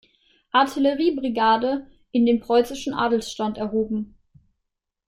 [0.51, 4.15] Artillerie-Brigade, in den preußischen Adelsstand erhoben.